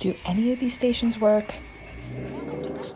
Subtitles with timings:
[0.00, 1.54] Do any of these stations work?
[2.10, 2.94] Mills.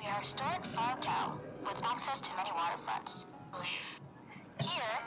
[0.00, 3.26] We are a historic farm town with access to many waterfronts.
[4.60, 4.98] Here,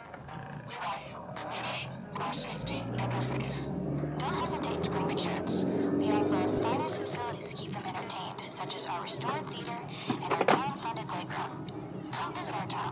[0.68, 4.20] we value community, our safety, and our faith.
[4.20, 5.66] Don't hesitate to bring the kids.
[5.98, 10.32] We offer our finest facilities to keep them entertained, such as our restored theater and
[10.34, 11.72] our town-funded playground.
[12.14, 12.92] Come visit our town.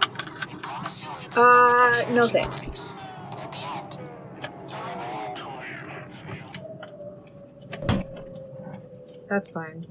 [0.51, 2.73] We promise leave Uh, no thanks.
[2.73, 3.99] and at the end,
[4.67, 5.03] you'll remember
[9.37, 9.85] That's fine.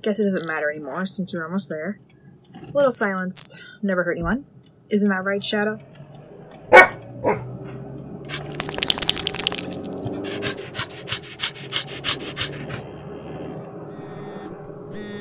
[0.00, 1.98] Guess it doesn't matter anymore since we're almost there.
[2.54, 4.44] A little silence never hurt anyone.
[4.92, 5.80] Isn't that right, Shadow?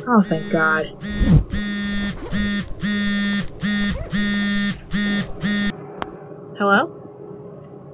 [0.07, 0.85] Oh, thank God.
[6.55, 6.85] Hello?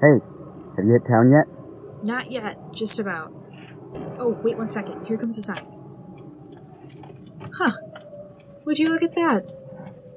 [0.01, 0.19] Hey,
[0.75, 1.45] have you hit town yet?
[2.03, 3.31] Not yet, just about.
[4.19, 5.05] Oh, wait one second.
[5.05, 5.76] Here comes the sign.
[7.53, 7.71] Huh.
[8.65, 9.53] Would you look at that?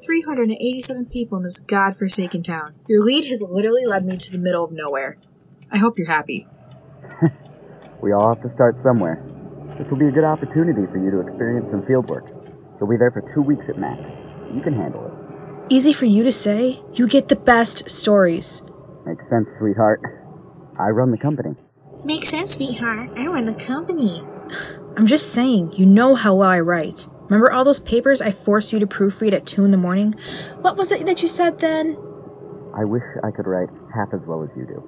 [0.05, 2.75] 387 people in this godforsaken town.
[2.89, 5.19] Your lead has literally led me to the middle of nowhere.
[5.71, 6.47] I hope you're happy.
[8.03, 9.23] We all have to start somewhere.
[9.77, 12.25] This will be a good opportunity for you to experience some field work.
[12.79, 14.01] You'll be there for two weeks at max.
[14.55, 15.73] You can handle it.
[15.73, 16.83] Easy for you to say.
[16.95, 18.63] You get the best stories.
[19.05, 20.01] Makes sense, sweetheart.
[20.79, 21.57] I run the company.
[22.03, 23.11] Makes sense, sweetheart.
[23.19, 24.17] I run the company.
[24.97, 27.07] I'm just saying, you know how well I write.
[27.31, 30.17] Remember all those papers I forced you to proofread at 2 in the morning?
[30.63, 31.97] What was it that you said then?
[32.75, 34.83] I wish I could write half as well as you do.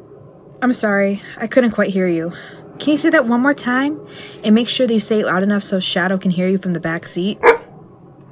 [0.60, 2.32] I'm sorry, I couldn't quite hear you.
[2.80, 4.04] Can you say that one more time?
[4.42, 6.72] And make sure that you say it loud enough so Shadow can hear you from
[6.72, 7.38] the back seat?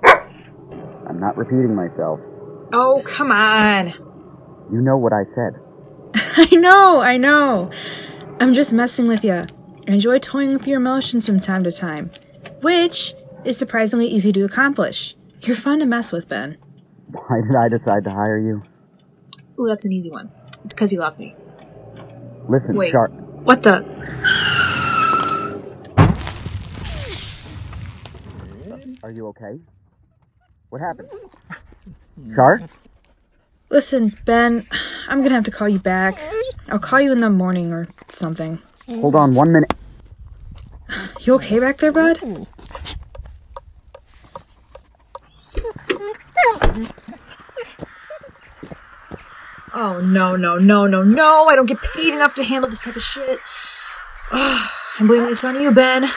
[0.02, 2.18] I'm not repeating myself.
[2.72, 3.88] Oh, come on.
[4.72, 5.60] You know what I said.
[6.52, 7.70] I know, I know.
[8.40, 9.44] I'm just messing with you.
[9.86, 12.10] Enjoy toying with your emotions from time to time,
[12.60, 13.14] which
[13.44, 15.16] is surprisingly easy to accomplish.
[15.42, 16.58] You're fun to mess with, Ben.
[17.10, 18.62] Why did I decide to hire you?
[19.58, 20.30] Ooh, that's an easy one.
[20.64, 21.34] It's because you love me.
[22.48, 22.92] Listen, Wait.
[22.92, 23.12] Sharp.
[23.12, 23.84] What the?
[29.02, 29.58] Are you okay?
[30.68, 31.08] What happened?
[32.34, 32.60] Char?
[33.70, 34.66] Listen, Ben,
[35.08, 36.20] I'm gonna have to call you back.
[36.68, 38.58] I'll call you in the morning or something.
[38.88, 39.72] Hold on one minute.
[41.20, 42.46] You okay back there, bud?
[49.72, 51.46] Oh, no, no, no, no, no.
[51.46, 53.38] I don't get paid enough to handle this type of shit.
[54.32, 56.10] Ugh, I'm blaming this on you, Ben.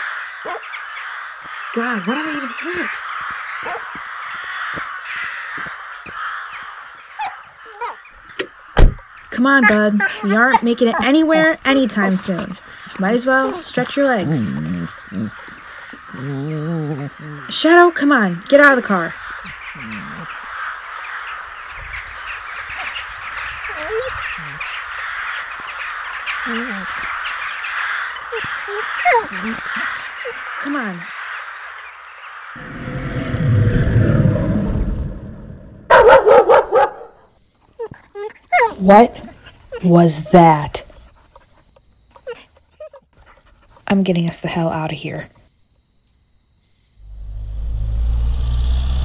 [1.75, 2.89] God, what have I even hit?
[9.29, 9.99] Come on, bud.
[10.23, 12.57] We aren't making it anywhere anytime soon.
[12.99, 14.53] Might as well stretch your legs.
[17.49, 18.41] Shadow, come on.
[18.47, 19.13] Get out of the car.
[30.59, 30.99] Come on.
[38.83, 39.15] What
[39.81, 40.83] was that?
[43.87, 45.29] I'm getting us the hell out of here.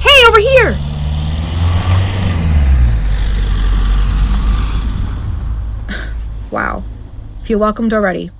[0.01, 0.71] Hey, over here!
[6.51, 6.83] wow.
[7.39, 8.31] Feel welcomed already.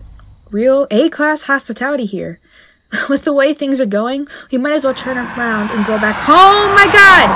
[0.52, 2.42] Real A class hospitality here.
[3.10, 6.18] With the way things are going, we might as well turn around and go back
[6.18, 6.76] home.
[6.76, 7.30] My God!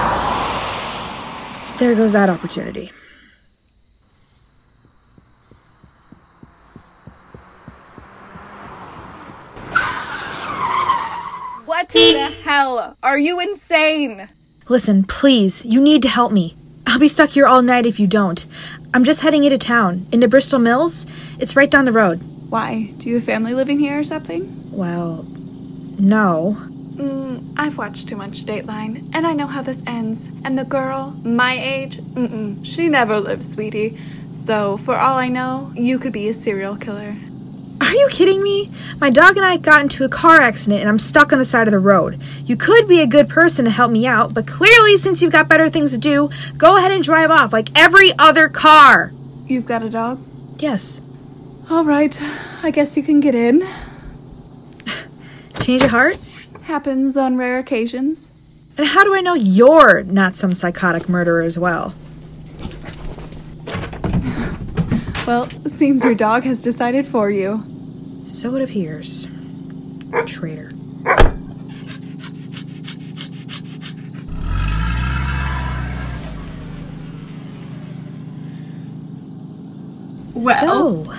[1.79, 2.91] There goes that opportunity.
[11.83, 12.95] What the hell?
[13.03, 14.29] Are you insane?
[14.69, 16.55] Listen, please, you need to help me.
[16.87, 18.45] I'll be stuck here all night if you don't.
[18.93, 21.05] I'm just heading into town, into Bristol Mills.
[21.39, 22.23] It's right down the road.
[22.49, 22.93] Why?
[22.99, 24.71] Do you have family living here or something?
[24.71, 25.25] Well,
[25.99, 26.55] no.
[26.95, 30.31] Mm, I've watched too much Dateline, and I know how this ends.
[30.45, 33.99] And the girl, my age, mm-mm, she never lives, sweetie.
[34.31, 37.17] So, for all I know, you could be a serial killer.
[37.93, 38.71] Are you kidding me?
[38.99, 41.67] My dog and I got into a car accident and I'm stuck on the side
[41.67, 42.19] of the road.
[42.43, 45.47] You could be a good person to help me out, but clearly, since you've got
[45.47, 49.13] better things to do, go ahead and drive off like every other car.
[49.45, 50.19] You've got a dog?
[50.57, 51.01] Yes.
[51.69, 52.19] All right,
[52.63, 53.63] I guess you can get in.
[55.59, 56.17] Change of heart?
[56.63, 58.27] Happens on rare occasions.
[58.75, 61.93] And how do I know you're not some psychotic murderer as well?
[65.27, 67.63] Well, seems your dog has decided for you.
[68.33, 69.27] So it appears.
[70.25, 70.71] Traitor.
[80.33, 81.13] Well, So,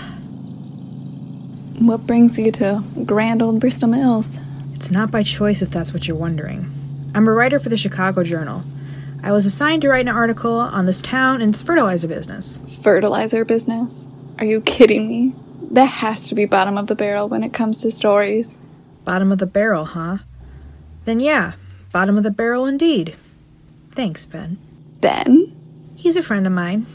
[1.78, 4.38] what brings you to grand old Bristol Mills?
[4.74, 6.70] it's not by choice if that's what you're wondering.
[7.14, 8.64] I'm a writer for the Chicago Journal.
[9.22, 12.60] I was assigned to write an article on this town and its fertilizer business.
[12.82, 14.08] Fertilizer business?
[14.38, 15.34] Are you kidding me?
[15.70, 18.56] That has to be bottom of the barrel when it comes to stories.
[19.04, 20.18] Bottom of the barrel, huh?
[21.04, 21.52] Then yeah,
[21.92, 23.16] bottom of the barrel indeed.
[23.92, 24.58] Thanks, Ben.
[25.00, 25.54] Ben?
[25.96, 26.86] He's a friend of mine.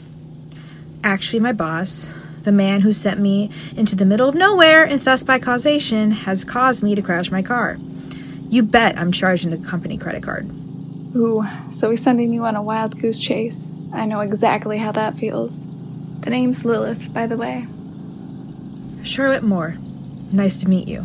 [1.02, 2.10] Actually, my boss,
[2.42, 6.44] the man who sent me into the middle of nowhere and thus by causation has
[6.44, 7.76] caused me to crash my car.
[8.48, 10.48] You bet I'm charging the company credit card.
[11.16, 13.72] Ooh, so he's sending you on a wild goose chase.
[13.92, 15.64] I know exactly how that feels.
[16.20, 17.66] The name's Lilith, by the way.
[19.02, 19.76] Charlotte Moore,
[20.32, 21.00] nice to meet you.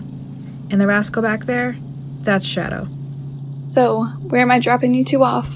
[0.71, 1.75] And the rascal back there?
[2.21, 2.87] That's Shadow.
[3.63, 5.47] So, where am I dropping you two off?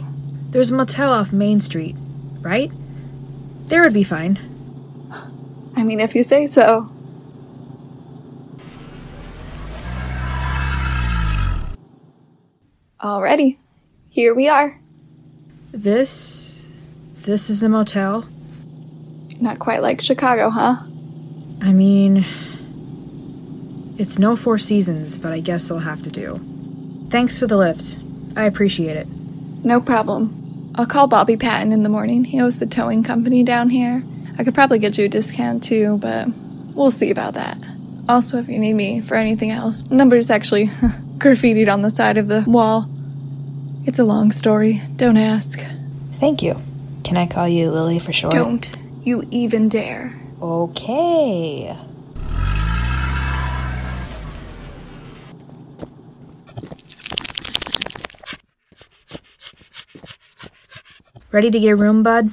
[0.50, 1.96] There's a motel off Main Street,
[2.42, 2.72] right?
[3.68, 4.40] There would be fine.
[5.76, 6.90] I mean, if you say so.
[13.00, 13.58] Alrighty,
[14.10, 14.80] here we are.
[15.72, 16.68] This.
[17.14, 18.28] This is a motel?
[19.40, 20.84] Not quite like Chicago, huh?
[21.62, 22.26] I mean.
[23.98, 26.40] It's no Four Seasons, but I guess it'll have to do.
[27.10, 27.98] Thanks for the lift.
[28.38, 29.08] I appreciate it.
[29.66, 30.72] No problem.
[30.76, 32.24] I'll call Bobby Patton in the morning.
[32.24, 34.02] He owns the towing company down here.
[34.38, 36.30] I could probably get you a discount too, but
[36.76, 37.58] we'll see about that.
[38.08, 40.68] Also, if you need me for anything else, number's actually
[41.18, 42.88] graffitied on the side of the wall.
[43.86, 44.82] It's a long story.
[44.96, 45.60] Don't ask.
[46.14, 46.62] Thank you.
[47.04, 48.34] Can I call you Lily for short?
[48.34, 48.72] Don't
[49.04, 50.18] you even dare.
[50.42, 51.76] Okay.
[61.32, 62.32] Ready to get a room, bud?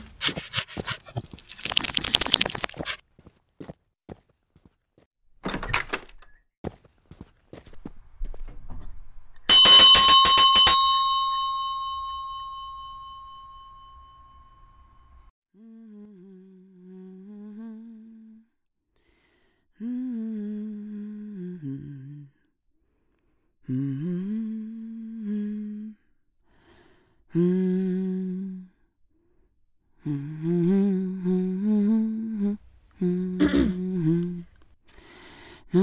[35.72, 35.80] Hi.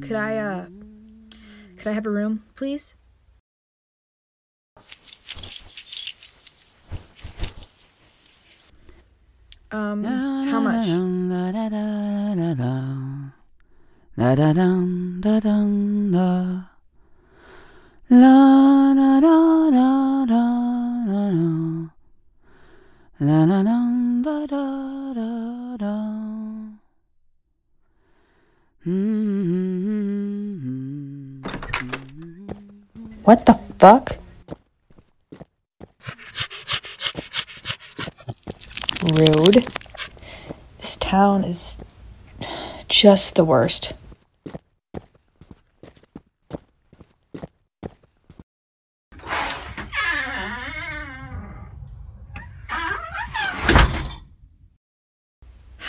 [0.00, 0.66] Could I, uh,
[1.76, 2.96] could I have a room, please?
[9.70, 10.86] Um, how much?
[10.88, 12.72] La da da da da.
[14.16, 16.62] La da dum da dum da.
[18.08, 19.95] La da da da
[23.18, 25.94] La la da da da da.
[33.24, 34.18] What the fuck?
[39.02, 39.66] Rude.
[40.78, 41.78] This town is
[42.86, 43.94] just the worst.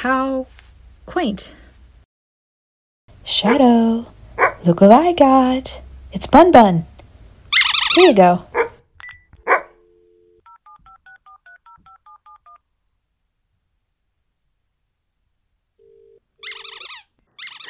[0.01, 0.45] How
[1.07, 1.53] quaint.
[3.37, 4.07] Shadow,
[4.65, 5.81] look what I got.
[6.11, 6.87] It's Bun Bun.
[7.93, 8.43] Here you go.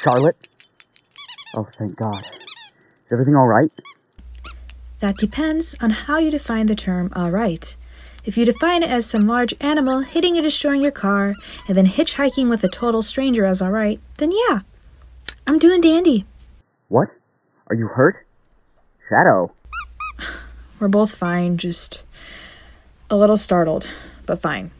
[0.02, 0.38] Charlotte?
[1.54, 2.24] Oh, thank God.
[2.24, 3.70] Is everything all right?
[5.00, 7.76] That depends on how you define the term alright.
[8.24, 11.34] If you define it as some large animal hitting and destroying your car
[11.66, 14.60] and then hitchhiking with a total stranger as alright, then yeah.
[15.48, 16.26] I'm doing dandy.
[16.88, 17.08] What?
[17.68, 18.26] Are you hurt?
[19.08, 19.50] Shadow.
[20.78, 22.04] We're both fine, just
[23.08, 23.88] a little startled,
[24.26, 24.70] but fine.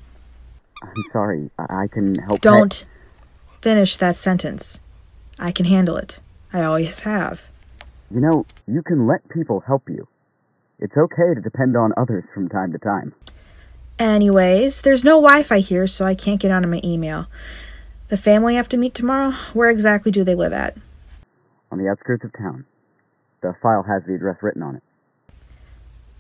[0.83, 1.51] I'm sorry.
[1.59, 2.43] I, I can help.
[2.43, 2.85] Don't
[3.63, 4.79] finish that sentence.
[5.39, 6.21] I can handle it.
[6.53, 7.49] I always have.
[8.11, 10.07] You know, you can let people help you.
[10.79, 13.15] It's okay to depend on others from time to time.
[13.99, 17.27] Anyways, there's no Wi Fi here, so I can't get onto my email.
[18.09, 20.77] The family I have to meet tomorrow, where exactly do they live at?
[21.71, 22.65] On the outskirts of town.
[23.43, 24.83] The file has the address written on it.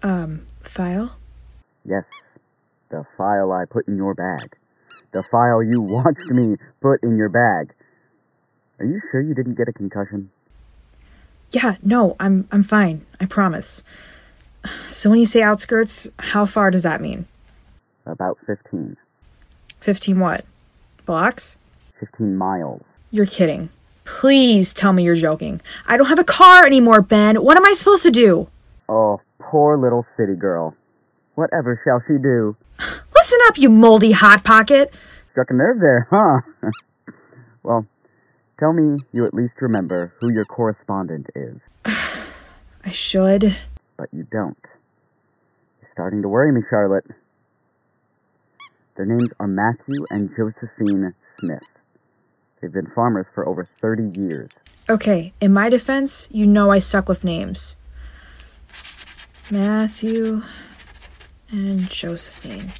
[0.03, 1.17] Um, file?
[1.85, 2.05] Yes.
[2.91, 4.57] The file I put in your bag.
[5.13, 7.75] The file you watched me put in your bag.
[8.79, 10.31] Are you sure you didn't get a concussion?
[11.51, 13.07] Yeah, no, I'm I'm fine.
[13.19, 13.83] I promise.
[14.89, 17.27] So when you say outskirts, how far does that mean?
[18.05, 18.97] About 15.
[19.81, 20.45] 15 what?
[21.07, 21.57] Blocks?
[22.01, 22.83] 15 miles.
[23.11, 23.71] You're kidding.
[24.05, 25.61] Please tell me you're joking.
[25.87, 27.37] I don't have a car anymore, Ben.
[27.37, 28.49] What am I supposed to do?
[28.89, 30.75] Oh, poor little city girl.
[31.35, 32.57] Whatever shall she do?
[33.15, 34.93] Listen up, you moldy hot pocket.
[35.33, 36.71] Struck a nerve there, huh?
[37.63, 37.87] well,
[38.59, 41.59] tell me you at least remember who your correspondent is,
[42.85, 43.57] I should.
[43.97, 44.57] but you don't.
[45.83, 47.05] You're starting to worry me, Charlotte.
[48.97, 51.63] Their names are Matthew and Josephine Smith.
[52.61, 54.51] They've been farmers for over 30 years.
[54.89, 57.77] Okay, in my defense, you know I suck with names.
[59.51, 60.43] Matthew
[61.51, 62.73] and Josephine.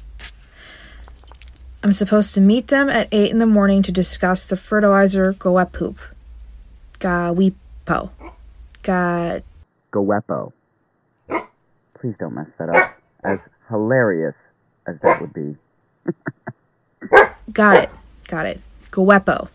[1.81, 5.97] I'm supposed to meet them at 8 in the morning to discuss the fertilizer Goepoop.
[6.99, 8.11] Gowepo.
[8.83, 9.39] Ga.
[9.91, 10.53] Goepo.
[11.99, 12.97] Please don't mess that up.
[13.23, 14.35] As hilarious
[14.87, 15.55] as that would be.
[17.53, 17.89] Got it.
[18.27, 18.61] Got it.
[18.91, 19.49] Gowepo.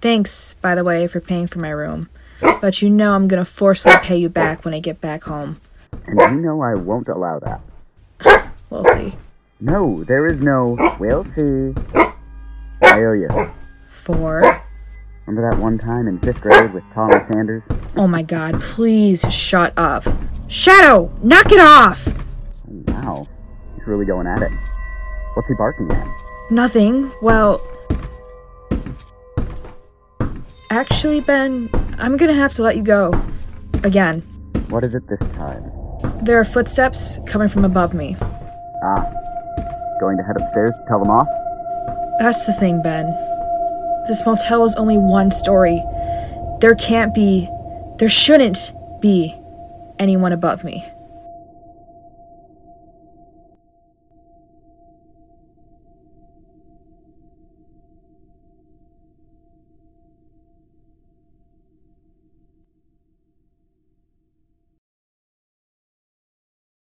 [0.00, 2.08] Thanks, by the way, for paying for my room.
[2.40, 5.60] But you know I'm gonna forcefully pay you back when I get back home.
[6.06, 8.50] And you know I won't allow that.
[8.70, 9.14] We'll see.
[9.60, 11.74] No, there is no, we'll see.
[12.82, 13.28] I owe you.
[13.88, 14.62] Four.
[15.26, 17.62] Remember that one time in fifth grade with Thomas Sanders?
[17.96, 20.04] Oh my god, please shut up.
[20.46, 22.06] Shadow, knock it off!
[22.66, 23.26] Wow,
[23.74, 24.52] he's really going at it.
[25.34, 26.06] What's he barking at?
[26.50, 27.10] Nothing.
[27.22, 27.60] Well.
[30.70, 33.12] Actually, Ben, I'm gonna have to let you go.
[33.84, 34.20] Again.
[34.68, 35.70] What is it this time?
[36.22, 38.16] There are footsteps coming from above me.
[38.82, 39.06] Ah,
[40.00, 41.28] going to head upstairs to tell them off?
[42.18, 43.06] That's the thing, Ben.
[44.08, 45.82] This motel is only one story.
[46.60, 47.48] There can't be,
[47.98, 49.36] there shouldn't be
[49.98, 50.84] anyone above me.